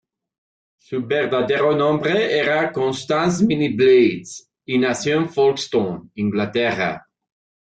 Su 0.79 1.05
verdadero 1.05 1.75
nombre 1.75 2.35
era 2.35 2.71
Constance 2.73 3.45
Minnie 3.45 3.75
Blades, 3.75 4.49
y 4.65 4.79
nació 4.79 5.17
en 5.17 5.29
Folkestone, 5.29 6.09
Inglaterra. 6.15 7.07